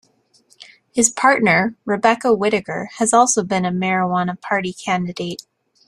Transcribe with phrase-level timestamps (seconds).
[0.91, 5.45] His partner, Rebecca Whittaker, has also been a Marijuana Party candidate.